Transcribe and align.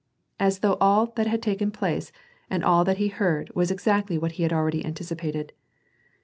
as 0.39 0.61
though 0.61 0.77
all 0.81 1.05
that 1.15 1.27
had 1.27 1.43
taken 1.43 1.69
place 1.69 2.11
and 2.49 2.63
all 2.65 2.83
that 2.83 2.97
he 2.97 3.07
heard 3.09 3.51
was 3.53 3.69
exactly 3.69 4.17
what 4.17 4.31
he 4.31 4.41
had 4.41 4.51
already 4.51 4.83
anticipated. 4.83 5.53